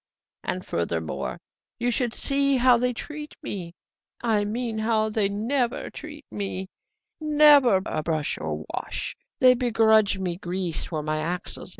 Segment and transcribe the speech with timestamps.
[0.43, 1.39] And, furthermore,
[1.77, 3.75] you should see how they treat me
[4.23, 6.69] I mean, how they never treat me:
[7.19, 9.15] never a brush or a wash.
[9.41, 11.69] They begrudge me grease for my axles.